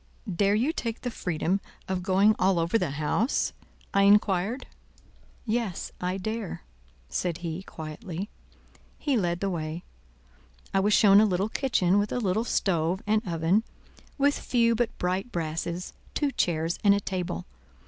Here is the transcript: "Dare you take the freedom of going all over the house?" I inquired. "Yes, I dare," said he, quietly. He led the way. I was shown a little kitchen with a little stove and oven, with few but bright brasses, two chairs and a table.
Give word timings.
"Dare 0.35 0.55
you 0.55 0.73
take 0.73 1.01
the 1.01 1.11
freedom 1.11 1.61
of 1.87 2.01
going 2.01 2.35
all 2.39 2.57
over 2.57 2.75
the 2.79 2.89
house?" 2.89 3.53
I 3.93 4.01
inquired. 4.01 4.65
"Yes, 5.45 5.91
I 6.01 6.17
dare," 6.17 6.63
said 7.07 7.37
he, 7.45 7.61
quietly. 7.61 8.27
He 8.97 9.15
led 9.15 9.41
the 9.41 9.49
way. 9.51 9.83
I 10.73 10.79
was 10.79 10.93
shown 10.95 11.21
a 11.21 11.25
little 11.27 11.49
kitchen 11.49 11.99
with 11.99 12.11
a 12.11 12.17
little 12.17 12.45
stove 12.45 13.03
and 13.05 13.21
oven, 13.27 13.61
with 14.17 14.39
few 14.39 14.73
but 14.73 14.97
bright 14.97 15.31
brasses, 15.31 15.93
two 16.15 16.31
chairs 16.31 16.79
and 16.83 16.95
a 16.95 16.99
table. 16.99 17.45